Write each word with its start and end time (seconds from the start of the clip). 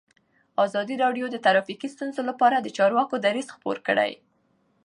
ازادي 0.65 0.95
راډیو 1.03 1.25
د 1.31 1.35
ټرافیکي 1.45 1.87
ستونزې 1.95 2.21
لپاره 2.29 2.55
د 2.59 2.67
چارواکو 2.77 3.15
دریځ 3.25 3.47
خپور 3.55 3.77
کړی. 3.87 4.11